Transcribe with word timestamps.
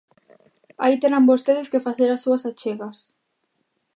Aí 0.83 0.95
terán 1.01 1.29
vostedes 1.31 1.67
que 1.71 1.85
facer 1.87 2.09
as 2.11 2.23
súas 2.25 2.43
achegas. 2.49 2.97